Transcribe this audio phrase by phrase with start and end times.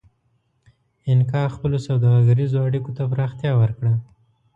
[1.07, 3.93] اینکا خپلو سوداګریزو اړیکو ته پراختیا ورکړه.